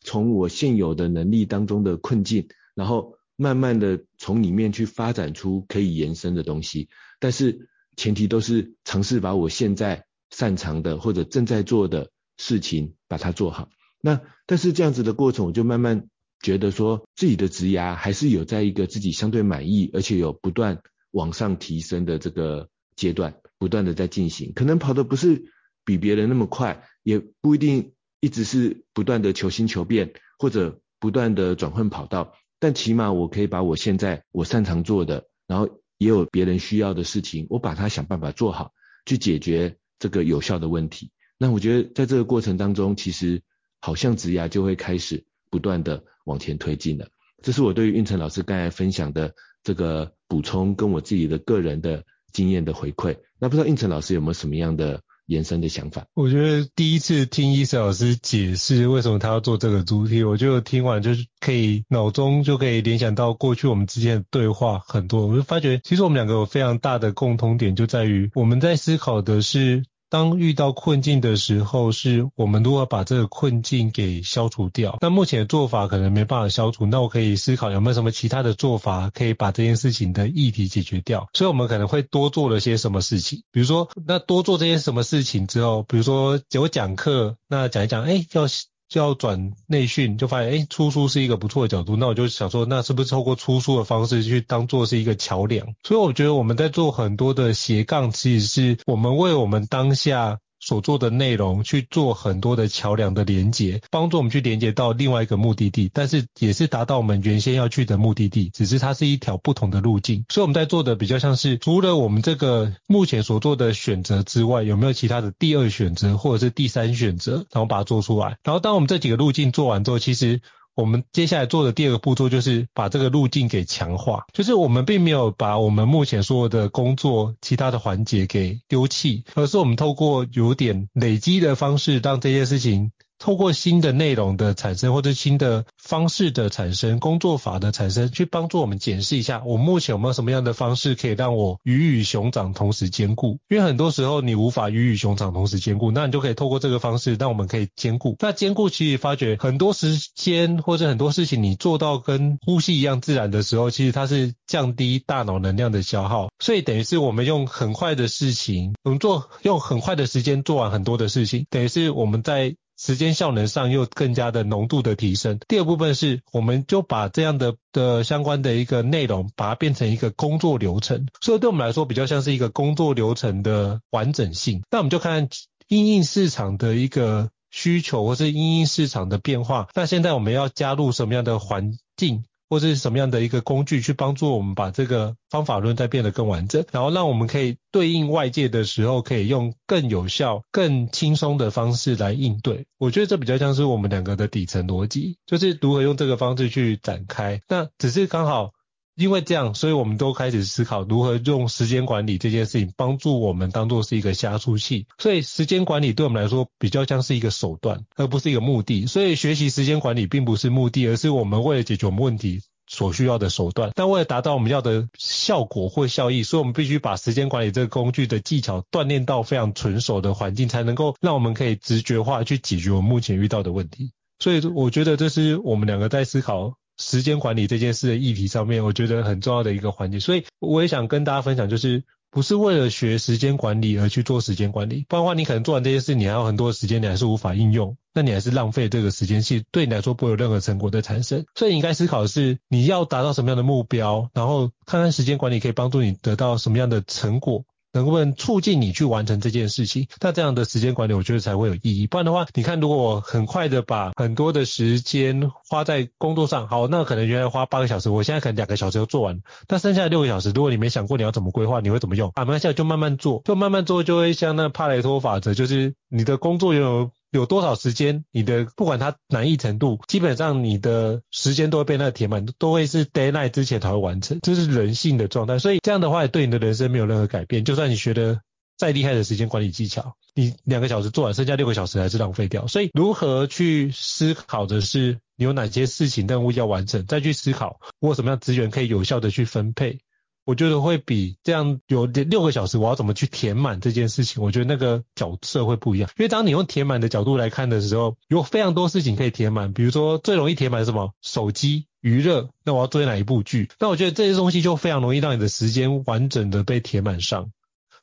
[0.03, 6.89] 从我现有的能力当中的困境，然后慢慢的从里面去发展出可以延伸的东西，
[7.21, 13.69] 但是前提都是尝试把我现在擅长的或者正在做的事情把它做好。
[14.01, 16.09] 那但是这样子的过程，我就慢慢
[16.41, 20.81] 觉得说自己的职涯还是有在一个自己相对满意，而且有不断
[21.11, 24.53] 往上提升的这个阶段，不断的在进行。
[24.55, 25.51] 可能跑的不是
[25.85, 32.33] 比别人那么快，也不一定一直是不断的求新求变，或者不断的转换跑道。
[32.59, 38.73] 但起码我可以把我现在我擅长做的，然后也有别人需要的事情，我把它想办法做好，
[39.05, 41.11] 去解决这个有效的问题。
[41.39, 43.43] 那我觉得在这个过程当中，其实。
[43.79, 47.09] 好像职涯就会开始不断的往前推进了，
[47.41, 52.03] 这是我对于胤丞老师刚才分享的这个补充，跟我自己的个人的
[52.33, 53.19] 经验的回馈。
[53.39, 56.07] 那不知道胤丞老师有没有什么样的延伸的想法？
[56.15, 69.85] 我觉得第一次听伊森老师解释为什么他要做这个主题，我就听完就是可以脑中就可以联想到过去我们之间的对话很多，我就发觉其实我们两个有非常大的共同点，就在于我们在思考的是。
[70.09, 74.99] 当遇到困境的时候，是我们如何把这个困境给消除掉。
[75.01, 81.29] 那目前的做法可能没办法消除，那我可以思考有没有什么其他的做法可以把这件事情的议题解决掉。
[81.35, 88.47] 所以，我们可能会多做了些什么事情，比如说，那多做这些什么事情之后，比如说我讲课，那讲一讲，哎，要。
[88.89, 91.97] 就要转内训，就发现诶出书是一个不错的角度。
[91.97, 95.67] 那我就想说，那是不是透过出书的方式去当做是一个桥梁？
[95.83, 100.39] 所以我觉得我们在做很多的斜杠，其实是我们为我们当下。
[100.67, 110.25] 所做的内容去做很多的桥梁的连接，帮助我们去连接到另外一个目的地，但是也是达到我们原先要去的目的地，只是它是一条不同的路径。
[110.29, 118.39] 所以我们在做的比较像是，除了我们这个目前所做的选择之外，有没有其他的第二选择或者是第三选择，然后把它做出来。
[118.43, 120.41] 然后当我们这几个路径做完之后，其实。
[120.77, 132.93] 我们接下来做的第二个步骤就是把这个路径给强化，就是我们并没有把我们目前所有的工作其他的环节给丢弃，而是我们透过有点累积的方式，让这些事情。
[133.19, 143.39] 透过新的内容的产生，或者新的方式的产生，工作法的产生，去帮助我们检视一下，我目前有没有什么样的方式可以让我鱼与熊掌同时兼顾？
[143.49, 148.17] 因为很多时候你无法鱼与熊掌同时兼顾，那你就可以透过这个方式，让我们可以兼顾。
[148.21, 156.29] 那兼顾其实发觉很多时间或者很多事情，你做到跟呼吸一样自然的时候，其实它是降低大脑能量的消耗。
[156.39, 162.55] 所以等于是我们用很快的事情，我们做用很快的时间做完很多的事情，等于是我们在。
[162.77, 165.39] 时间效能上又更加的浓度的提升。
[165.49, 174.63] 第二部分是，我们就把这样的的相关的一个内容，把它变成一个工作流程，所以对我们来说比较像是一个工作流程的完整性。
[174.71, 175.29] 那我们就看
[175.69, 179.69] 应应市场的一个需求，或是应应市场的变化。
[179.75, 182.25] 那现在我们要加入什么样的环境？
[182.49, 192.67] 或者是什么样的一个工具去帮助我们把这个方法论再变得更完整，然后让我们可以对应外界的时候，可以用更有效、更轻松的方式来应对。
[192.79, 197.41] 我觉得这比较像是我们两个的底层逻辑，就是如何用这个方式去展开。
[197.49, 198.56] 那只是刚好。
[198.97, 204.87] 因为这样，所以我们都开始思考如何用时间管理这件事情帮助我们当做是一个加速器。
[204.97, 208.87] 所以时间管理对我们来说比较像是一个手段，而不是一个目的。
[208.87, 213.71] 所以学习时间管理并不是目的，而是我们为了解决我们问题所需要的手段。
[213.75, 223.93] 但为了达到我们要的效果或效益，所以我们必须把时间管理这个工具的技巧锻炼到非常纯熟的环境，才能够让我们可以直觉化去解决我们目前遇到的问题。
[224.19, 226.55] 所以我觉得这是我们两个在思考。
[226.79, 241.25] 时间管理这件事的议题上面，我觉得很重要的一个环节，所以我也想跟大家分享，就是不是为了学时间管理而去做时间管理，不然的话，你可能做完这件事，你还有很多时间，你还是无法应用，那你还是浪费这个时间，其实对你来说不会有任何成果的产生。
[241.35, 247.45] 所以你应该思考的是，你要达到什么样的目标，然后看看时间管理可以帮助你得到什么样的成果。
[247.79, 249.89] 能不能促进你去完成这件事情？
[250.01, 251.87] 那这样的时间管理，我觉得才会有意义。
[251.87, 259.21] 不然的话，你看，如果我很快的把很多的时间花在工作上，好，那可能原来花八个小时，我现在可能两个小时就做完。
[259.49, 262.11] 那剩下六个小时，如果你没想过你要怎么规划，你会怎么用？
[262.15, 266.91] 啊，没关系，就慢慢做，就慢慢做，就会像那帕雷托法则，就是你的工作有。
[267.17, 275.39] 有多少时间，你的不管它难易程度，基本上你的时间都会被那个填满，都会是 deadline 之前才会完成，这是人性的状态。
[275.39, 277.45] 所以这样的话，对你的人生没有任何改变。
[277.45, 278.21] 就算你学的
[278.59, 282.47] 再厉害的时间管理技巧，你两个小时做完，剩下六个小时还是浪费掉。
[282.47, 289.81] 所以如何去思考的是，你有哪些事情任务要完成，再去思考我有什么样资源可以有效的去分配。
[290.27, 295.89] 我觉得会比这样有六个小时，我要怎么去填满这件事情，我觉得那个角色会不一样。
[295.97, 300.93] 因为当你用填满的角度来看的时候，有非常多事情可以填满，比如说最容易填满什么？
[301.01, 303.49] 手机娱乐，那我要追哪一部剧？
[303.61, 307.31] 那我觉得这些东西就非常容易让你的时间完整的被填满上。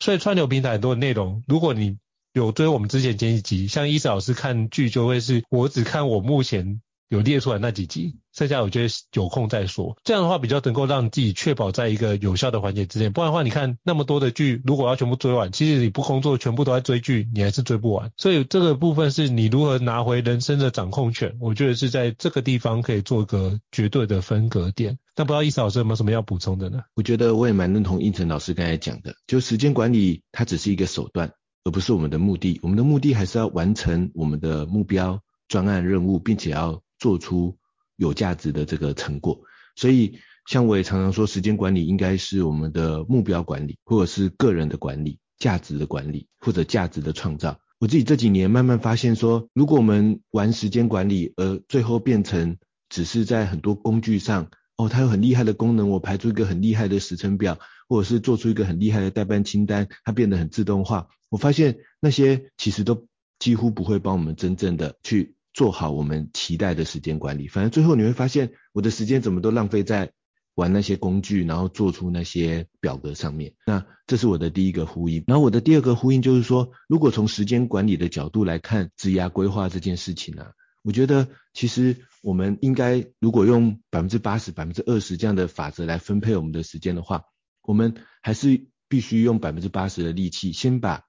[0.02, 1.98] 所以串流平台很多的内容，如果你
[2.34, 6.82] 有追我们之前前几集，像伊斯老师看剧就会是我只看我目前
[7.14, 9.96] 有列出来那几集，剩下我觉得有空再说。
[10.04, 18.12] 这样的话比较能够让自己确保在一个有效的环节之内，不然的话你看那么多的剧，如果要全部追完，其实你不工作全部都在追剧，你还是追不完。
[18.18, 24.98] 所以这个部分是你如何拿回人生的掌控权，我觉得是在这个地方可以做个绝对的分隔点。
[25.16, 26.82] 那不知道伊斯老师有没有什么要补充的呢？
[26.96, 31.32] 我觉得我也蛮认同胤丞老师刚才讲的，就时间管理它只是一个手段。
[31.66, 37.58] 而不是我们的目的，我们的目的还是要完成我们的目标、专案任务，并且要做出
[37.98, 39.42] 有价值的这个成果。
[39.76, 47.60] 所以，像我也常常说，时间管理应该是我们的目标管理，或者是个人的管理、价值的管理，或者价值的创造。
[47.80, 57.60] 我自己这几年慢慢发现说，如果我们玩时间管理，而最后变成只是在很多工具上，哦，它有很厉害的功能，我排出一个很厉害的时程表。
[57.90, 61.10] 或者是做出一个很厉害的待办清单，它变得很自动化。
[61.30, 63.06] 我发现那些其实都
[63.38, 67.48] 几乎不会帮我们真正的去做好我们期待的时间管理。
[67.48, 70.12] 反正最后你会发现，我的时间怎么都浪费在
[70.56, 73.54] 玩那些工具，然后做出那些表格上面。
[73.66, 75.24] 那这是我的第一个呼应。
[75.28, 80.52] 然后我的第二个呼应就是说，如果从时间管理的角度来看职涯规划这件事情呢、啊，
[80.84, 87.24] 我觉得其实我们应该如果用百分之八十、百分之二十这样的法则来分配我们的时间的话。
[87.66, 91.06] 我们还是必须用百分之八十的力气，先把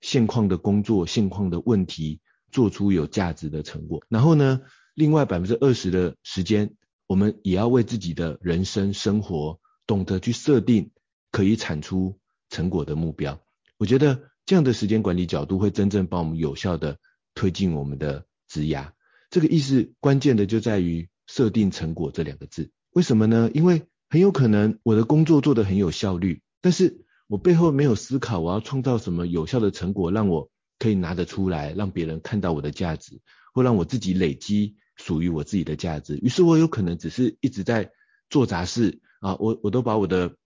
[0.00, 4.02] 现况的工作、现况的问题做出有价值的成果。
[4.08, 4.60] 然后呢，
[4.94, 6.74] 另外百分之二十的时间，
[7.06, 10.90] 我们也要为自己的人生生活懂得去设定
[11.30, 12.18] 可以产出
[12.50, 13.40] 成果的目标。
[13.76, 16.98] 我觉得这样的时间管理角度会真正帮我们有效的
[17.34, 18.90] 推进我们的职涯。
[19.30, 22.70] 这个意思关键的就在于设定成果这两个字。
[22.92, 23.50] 为什么呢？
[23.52, 33.20] 因为很有可能我的工作做得很有效率，但是我背后没有思考我要创造什么有效的成果，让我可以拿得出来，让别人看到我的价值，
[33.52, 36.16] 或让我自己累积属于我自己的价值。
[36.18, 37.90] 于是我有可能只是一直在
[38.30, 40.36] 做杂事啊，我我都把我的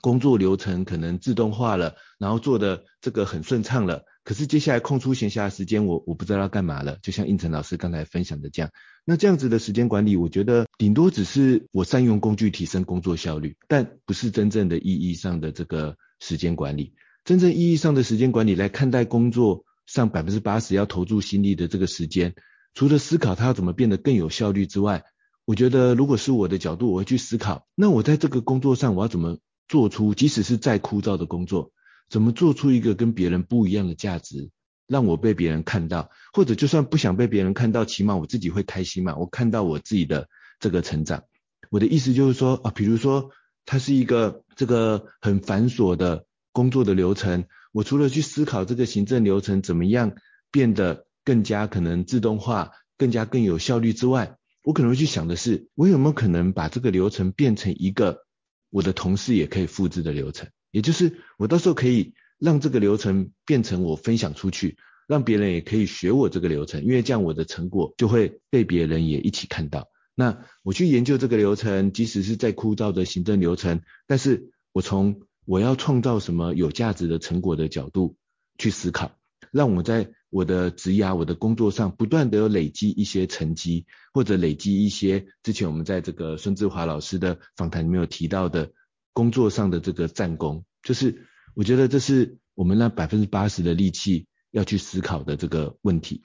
[0.00, 4.04] 工作流程可能自动化了，然后做的这个很顺畅了。
[4.24, 6.96] 可是接下来空出闲暇时间，我我不知道要干嘛了。
[7.02, 8.70] 就像胤丞老师刚才分享的这样，
[9.04, 16.94] 那这样子的时间管理，我觉得顶多只是我善用工具提升工作效率，但不是真正的意义上的这个时间管理。
[17.24, 22.34] 真正意义上的时间管理来看待工作上百分之八十要投注心力的这个时间，
[22.74, 25.04] 除了思考它要怎么变得更有效率之外，
[25.44, 31.72] 我觉得如果是我的角度，我会去思考，那我在这个工作上我要怎么做出，即使是再枯燥的工作。
[32.08, 34.50] 怎么做出一个跟别人不一样的价值，
[34.86, 39.16] 让我被别人看到，或者就算不想被别人看到，起码我自己会开心嘛。
[39.16, 40.28] 我看到我自己的
[40.60, 41.22] 这个成长。
[41.70, 43.30] 我的意思就是说啊，比如说
[43.64, 50.14] 它是一个这个很繁琐的工作的流程，我除了去思考这个行政流程怎么样
[50.50, 58.26] 变得更加可能自动化，更加更有效率之外，我可能会去想的是，我有没有可能把这个流程变成一个
[58.70, 60.48] 我的同事也可以复制的流程。
[60.70, 69.88] 也就是我到时候可以让这个流程变成我分享出去，让别人也可以学我这个流程，因为这样我的成果就会被别人也一起看到。
[70.14, 78.16] 那我去研究这个流程，即使是再枯燥的行政流程，但是我从我要创造什么有价值的成果的角度
[78.58, 79.12] 去思考，
[79.50, 88.72] 让我在我的职涯、我的工作上不断的有累积一些成绩，或者累积一些之前我们在这个孙志华老师的访谈里面有提到的。
[89.14, 96.24] 工作上的这个战功，就是我觉得这是我们那百分之八十的力气要去思考的这个问题。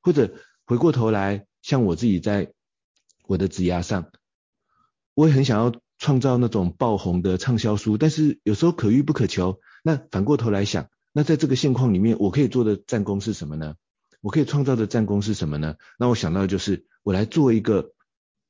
[0.00, 0.32] 或者
[0.64, 2.52] 回过头来，像我自己在
[3.26, 4.12] 我的职涯上，
[5.14, 9.60] 我也很想要创造那种爆红的畅销书，但是有时候可遇不可求。
[9.82, 13.74] 那反过头来想，那在这个现况里面，我可以做的战功是什么呢？
[14.20, 15.76] 我可以创造的战功是什么呢？
[15.98, 17.92] 那我想到的就是，我来做一个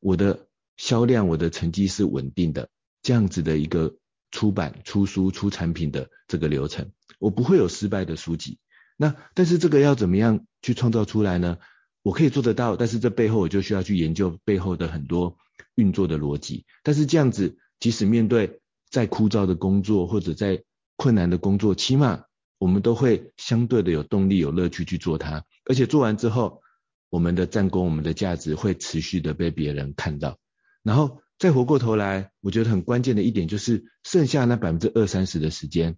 [0.01, 2.69] 我的销量，我的成绩是稳定的。
[3.03, 3.97] 这样子的一个
[4.31, 8.59] 出版、出书、出产品的这个流程，我不会有失败的书籍。
[8.97, 11.59] 那但是这个要怎么样去创造出来呢？
[12.03, 15.37] 我可以做得到，但是这背后我就需要去研究背后的很多
[15.79, 16.67] 运作的逻辑。
[16.83, 18.61] 但是这样子，即使面对
[18.91, 20.63] 再枯燥的工作或者再
[20.97, 22.25] 困难的工作，起码
[22.59, 25.45] 我们都会相对的有动力、有乐趣去做它。
[25.65, 26.61] 而且做完之后，
[27.09, 30.37] 我们的战功、我们的价值会持续的被别人看到。
[30.83, 31.23] 然后。
[31.39, 35.97] 再回过头来，我觉得很关键的一点就是剩下那百分之二三十的时间。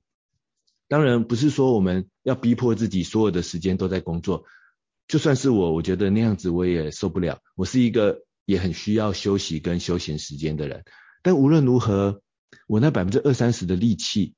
[0.87, 4.45] 当然不是说我们要逼迫自己所有的时间都在工作，
[5.09, 7.41] 就算是我，我觉得那样子我也受不了。
[7.57, 10.85] 我是一个也很需要休息跟休闲时间的人。
[11.23, 12.23] 但无论如何，
[12.67, 14.35] 我那百分之二三十的力气，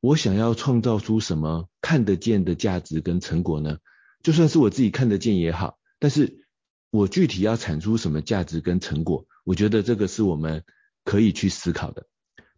[0.00, 3.78] 我想要创造出什么看得见的价值跟成果呢？
[4.22, 6.46] 就算是我自己看得见也好，但是
[6.90, 9.26] 我具体要产出什么价值跟成果？
[9.44, 10.64] 我觉得这个是我们
[11.04, 12.06] 可以去思考的。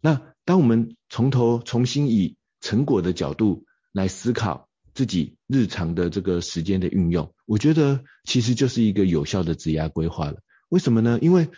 [0.01, 10.41] 那当我们从头重新以成果的角度来思考自己日常的这个时间的运用，我觉得其实就是一个有效的职涯规划了。
[10.69, 11.19] 为什么呢？
[11.21, 11.49] 因为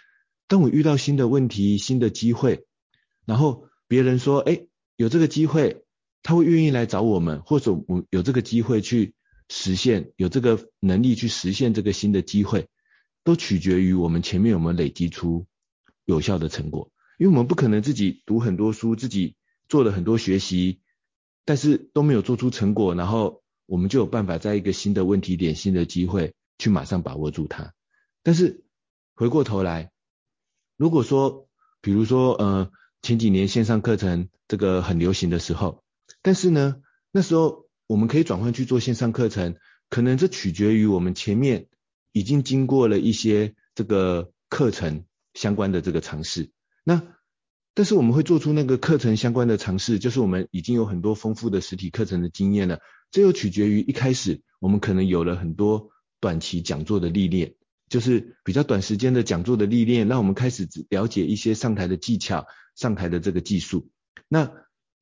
[0.47, 2.65] 当我遇到新的问题、新的机会，
[3.25, 5.83] 然后别人说，哎，有这个机会，
[6.23, 9.13] 他会愿意来找我们，或者我有这个机会去
[9.47, 12.67] 实现，有这个能力去实现这个新的机会。
[13.23, 15.45] 都取决于我们前面有没有累积出
[16.05, 19.35] 有效的成果，因为我们不可能自己读很多书，自己
[19.69, 20.79] 做了很多学习，
[21.45, 27.75] 但是都没有做出成果，然后我们就有办法在一个新的问题点、新的机会去马上把握住它。
[28.23, 28.63] 但是
[29.15, 29.91] 回过头来，
[30.77, 31.47] 如果说，
[31.81, 35.83] 比如说，呃，前几年线上课程这个很流行的时候，
[36.21, 36.77] 但是呢，
[37.11, 39.55] 那时候我们可以转换去做线上课程，
[39.89, 41.67] 可能这取决于我们前面。
[42.13, 46.51] 已经经过了一些这个课程相关的这个尝试，
[46.83, 47.01] 那
[47.73, 52.81] 但是我们会做出那个课程相关的尝试，就是我们已经有很多丰富的实体课程的经验了。
[53.11, 57.55] 这又取决于一开始我们可能有了很多短期讲座的历练，
[57.91, 63.89] 就是比较短时间的讲座的历练，让我们开始了解一些上台的技巧、上台的这个技术。
[64.29, 64.49] 那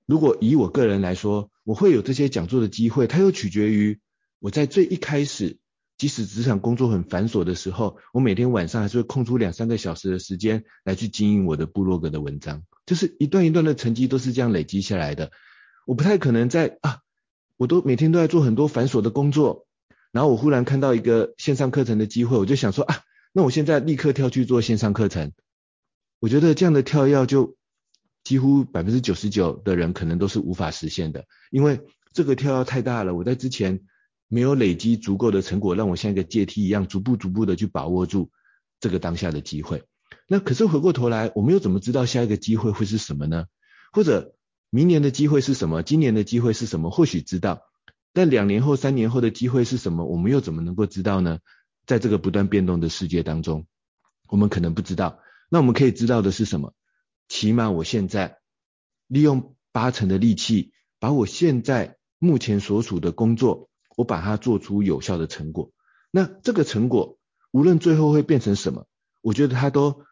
[0.08, 4.00] 如果以我个人来说，我会有这些讲座的机会，它又取决于
[4.40, 5.58] 我在最一开始。
[6.00, 15.32] 即使职场工作很繁琐的时候，我每天晚上还是会空出两三个小时的时间来去经营我的部落格的文章，就是一段一段的成绩都是这样累积下来的。
[15.86, 17.00] 我不太可能在啊，
[17.58, 19.68] 我都每天都在做很多繁琐的工作，
[20.12, 23.02] 然后我忽然看到一个线上课程的机会，我就想说啊，
[23.34, 25.32] 那我现在立刻跳去做线上课程。
[26.20, 27.56] 我觉得这样的跳跃就
[28.24, 31.82] 几乎百分之九十九的人可能都是无法实现的，因为
[32.14, 33.16] 这个跳跃太大了。
[33.16, 33.82] 我在之前。
[34.32, 38.30] 没有累积足够的成果，让我像一个阶梯一样，逐步逐步的去把握住
[38.80, 39.86] 这个当下的机会。
[40.28, 43.46] 那可是回过头来，我们又怎么知道下一个机会会是什么呢？
[43.92, 44.36] 或者
[44.70, 45.82] 明年的机会是什么？
[45.82, 46.92] 今年的机会是什么？
[46.92, 47.64] 或许知道，
[48.14, 50.06] 但两年后、三年后的机会是什么？
[50.06, 51.40] 我们又怎么能够知道呢？
[51.86, 53.66] 在这个不断变动的世界当中，
[54.28, 55.20] 我们可能不知道。
[55.50, 56.74] 那我们可以知道的是什么？
[57.28, 58.40] 起码我现在
[59.08, 63.68] 利用八成的力气，把我现在目前所处的工作。
[63.98, 65.74] 我把它做出有效的成果，
[66.10, 67.18] 那这个成果
[67.52, 68.88] 无论最后会变成什么，
[69.20, 70.06] 我觉得它都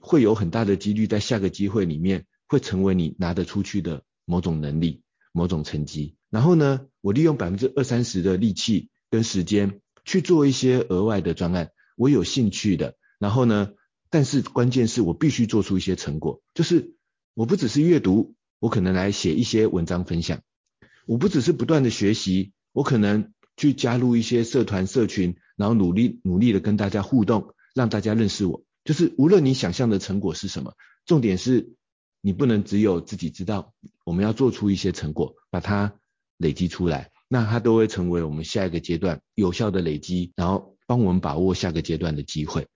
[0.00, 6.16] 会有很大的几率在下个机会里面会成为你拿得出去的某种能力、某种成绩。
[6.34, 12.96] 然后呢，我利用百分之二三十的力气跟时间去做一些额外的专案，我有兴趣的。
[13.20, 13.70] 然后呢，
[14.10, 16.96] 但是关键是我必须做出一些成果，就是
[17.34, 20.42] 我不只是阅读，我可能来写一些文章分享，
[21.06, 22.52] 我不只是不断的学习。
[22.72, 28.64] 我可能去加入一些社团社群，然后努力努力的跟大家互动，让大家认识我。
[28.84, 30.74] 就是无论你想象的成果是什么，
[31.06, 31.74] 重点是
[32.20, 33.72] 你不能只有自己知道，
[34.04, 35.94] 我们要做出一些成果，把它
[36.36, 42.66] 累积出来，那它都会成为我们下一个阶段有效的累积，然后帮我们把握下个阶段的机会。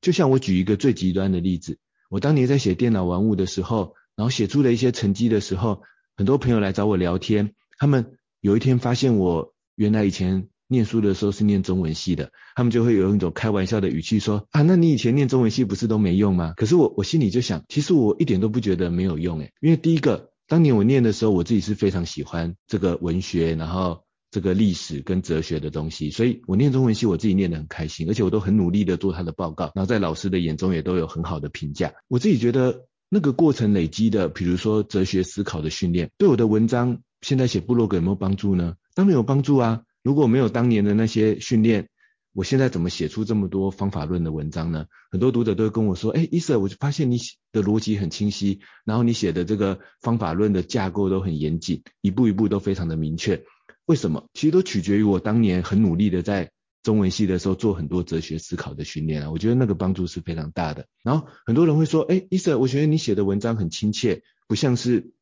[0.00, 1.78] 就像我举一个最极端的例子，
[2.10, 5.82] 我当年在写电脑玩物的时候，然后写出了一些成绩的时候，
[6.16, 8.16] 很多朋友来找我聊天，他们。
[8.42, 16.52] 有一天发现我原来以前念书的时候是念中文系的，他们就会有一种开玩笑的语气说啊，那你以前念中文系不是都没用吗？
[16.56, 31.92] 可是我我心里就想，其实我一点都不觉得没有用诶，因为第一个，当年我念的时候，我自己是非常喜欢这个文学，然后这个历史跟哲学的东西，所以我念中文系我自己念得很开心，而且我都很努力的做他的报告，然后在老师的眼中也都有很好的评价。
[32.08, 36.98] 我自己觉得那个过程累积的，比如说哲学思考的训练，对我的文章。
[37.22, 38.74] 现在写部落格有没有帮助呢？
[38.94, 39.82] 当然有帮助啊！
[40.02, 41.88] 如果没有当年的那些训练，
[42.36, 44.88] 我现在怎么写出这么多方法论的文章呢？
[45.10, 47.18] 很多读者都会跟我说：“哎，伊 Sir，，我就发现你
[47.50, 53.42] 的逻辑很清晰，然后你写的这个方法论的架构都很严谨，一步一步都非常的明确。
[53.86, 54.28] 为什么？
[54.34, 56.50] 其实都取决于我当年很努力的在
[56.82, 59.30] 中文系的时候做很多哲学思考的训练啊。
[59.30, 60.86] 我觉得那个帮助是非常大的。
[61.02, 65.12] 然后很多人会说：“哎，伊 Sir，，我觉得你写的文章很亲切，不像是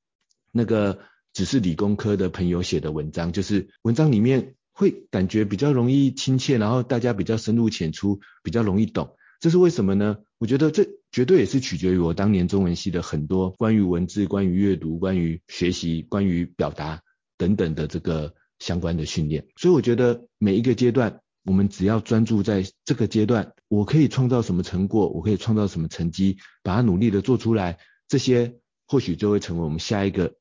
[0.51, 0.99] 那个。”
[1.35, 9.17] 只是理工科的朋友写的文章，就是文章里面会感觉比较容易亲切，然后大家比较深入浅出，比较容易懂。
[9.41, 10.19] 这是为什么呢？
[10.39, 17.01] 我觉得这绝对也是取决于我当年中文系的很多关于文字、关于阅读、关于学习、关于表达
[17.37, 19.47] 等等的这个相关的训练。
[19.57, 28.57] 所以我觉得每一个阶段，我们只要专注在这个阶段，我可以创造什么成果，我可以创造什么成绩，把它努力的做出来，这些
[28.87, 30.35] 或许就会成为我们下一个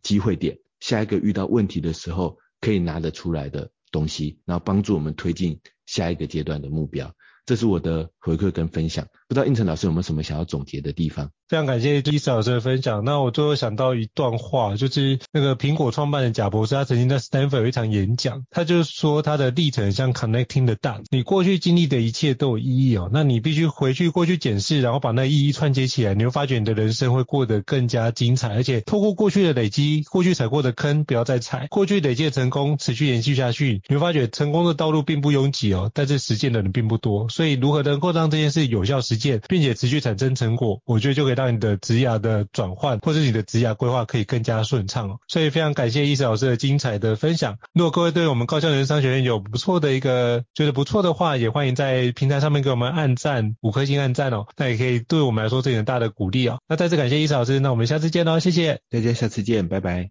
[0.00, 7.14] 机会点，下一个遇到问题的时候可以拿得出来的东西，然后帮助我们推进下一个阶段的目标。
[7.46, 11.30] 这是我的回馈跟分享，不知道应成老师有没有什么想要总结的地方？
[11.48, 13.02] 非常感谢伊斯老师的分享。
[13.04, 23.08] 那我最后想到一段话，就是那个苹果创办人贾博士，他曾经在 Stanford 有一场演讲，他就是说他的历程像 connecting the dots，你过去经历的一切都有意义哦。
[23.10, 28.54] 那你必须回去过去检视，然后把那意义串接起来，你会发觉你的人生会过得更加精彩。
[28.54, 37.26] 而且透过过去的累积，过去踩过的坑不要再踩，过去累积的成功持续延续下去，你会发觉成功的道路并不拥挤哦，但是实践的人并不多。
[37.30, 45.18] 所以如何能够让这件事有效实践，并且持续产生成果，我觉得就可以让你的职涯的转换，或是你的职涯规划可以更加顺畅哦。
[45.28, 47.56] 所以非常感谢伊思老师的精彩的分享。
[47.72, 54.46] 如果各位对我们高效人生商学院有不错的一个觉得不错的话，也欢迎在平台上面给我们按赞，五颗星按赞哦。
[54.56, 56.58] 那也可以对我们来说是很大的鼓励哦。
[56.68, 60.10] 那再次感谢伊思老师，那我们下次见喽，谢谢大家，下次见，拜拜。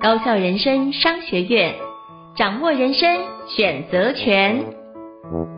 [0.00, 1.74] 高效人生商学院，
[2.36, 3.08] 掌握人生
[3.56, 5.57] 选择权。